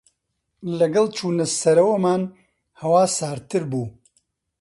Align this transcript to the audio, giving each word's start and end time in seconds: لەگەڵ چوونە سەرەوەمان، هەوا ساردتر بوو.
لەگەڵ 0.79 1.05
چوونە 1.17 1.45
سەرەوەمان، 1.59 2.21
هەوا 2.81 3.03
ساردتر 3.17 3.63
بوو. 3.71 3.85